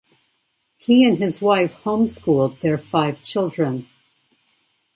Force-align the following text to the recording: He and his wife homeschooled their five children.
He 0.77 1.07
and 1.07 1.19
his 1.19 1.41
wife 1.43 1.75
homeschooled 1.83 2.61
their 2.61 2.79
five 2.79 3.21
children. 3.21 3.87